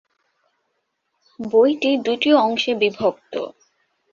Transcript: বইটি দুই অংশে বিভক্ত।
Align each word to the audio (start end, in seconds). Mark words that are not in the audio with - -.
বইটি 1.39 1.91
দুই 1.97 2.31
অংশে 2.37 2.71
বিভক্ত। 2.75 3.33